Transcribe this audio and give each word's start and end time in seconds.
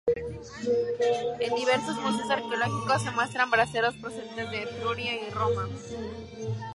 En 1.39 1.53
diversos 1.53 1.95
museos 1.97 2.31
arqueológicos, 2.31 3.03
se 3.03 3.11
muestran 3.11 3.51
braseros 3.51 3.95
procedentes 3.97 4.49
de 4.49 4.63
Etruria 4.63 5.27
y 5.27 5.29
Roma. 5.29 5.69